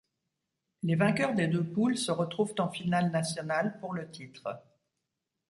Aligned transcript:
Les 0.81 0.95
vainqueurs 0.95 1.35
des 1.35 1.47
deux 1.47 1.63
poules 1.63 1.95
se 1.99 2.11
retrouvent 2.11 2.55
en 2.57 2.71
finale 2.71 3.11
nationale 3.11 3.77
pour 3.79 3.93
le 3.93 4.09
titre. 4.09 4.63